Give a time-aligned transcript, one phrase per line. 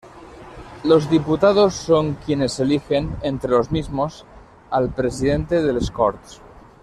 [0.83, 4.25] Los diputados son quienes eligen, entre los mismos,
[4.71, 6.41] al Presidente de Les Corts.